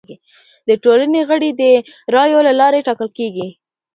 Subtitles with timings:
[0.67, 1.63] د ټولنې غړي د
[2.15, 3.47] رایو له لارې ټاکل کیږي.